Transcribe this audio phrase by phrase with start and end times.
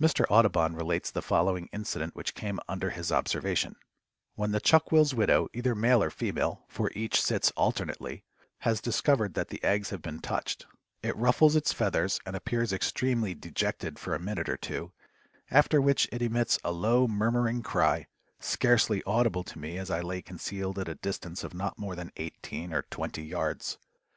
[0.00, 0.24] Mr.
[0.30, 3.74] Audubon relates the following incident which came under his observation:
[4.36, 8.22] "When the Chuck will's widow, either male or female (for each sits alternately),
[8.58, 10.66] has discovered that the eggs have been touched,
[11.02, 14.92] it ruffles its feathers and appears extremely dejected for a minute or two,
[15.50, 18.06] after which it emits a low, murmuring cry,
[18.38, 22.72] scarcely audible to me as I lay concealed at a distance not more than eighteen
[22.72, 23.76] or twenty yards.